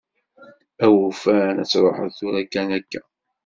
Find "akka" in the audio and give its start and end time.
2.77-3.01